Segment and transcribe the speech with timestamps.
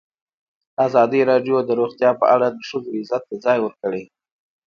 [0.85, 4.03] ازادي راډیو د روغتیا په اړه د ښځو غږ ته ځای ورکړی.